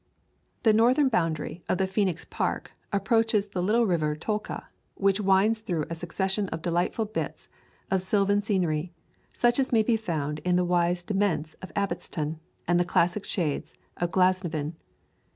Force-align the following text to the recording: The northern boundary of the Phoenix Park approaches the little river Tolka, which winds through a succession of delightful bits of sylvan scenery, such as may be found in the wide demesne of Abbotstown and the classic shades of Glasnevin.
The 0.63 0.73
northern 0.73 1.09
boundary 1.09 1.61
of 1.69 1.77
the 1.77 1.85
Phoenix 1.85 2.25
Park 2.25 2.71
approaches 2.91 3.45
the 3.49 3.61
little 3.61 3.85
river 3.85 4.15
Tolka, 4.15 4.63
which 4.95 5.19
winds 5.21 5.59
through 5.59 5.85
a 5.91 5.93
succession 5.93 6.49
of 6.49 6.63
delightful 6.63 7.05
bits 7.05 7.49
of 7.91 8.01
sylvan 8.01 8.41
scenery, 8.41 8.91
such 9.35 9.59
as 9.59 9.71
may 9.71 9.83
be 9.83 9.97
found 9.97 10.39
in 10.39 10.55
the 10.55 10.65
wide 10.65 10.97
demesne 11.05 11.53
of 11.61 11.71
Abbotstown 11.75 12.39
and 12.67 12.79
the 12.79 12.83
classic 12.83 13.25
shades 13.25 13.75
of 13.95 14.09
Glasnevin. 14.11 14.73